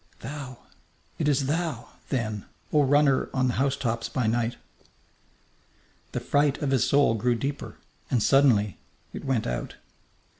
[0.21, 0.57] "Thou!
[1.19, 4.55] It is thou, then, O runner on the housetops by night!"
[6.11, 7.77] The fright of his soul grew deeper,
[8.09, 8.79] and suddenly
[9.13, 9.75] it went out.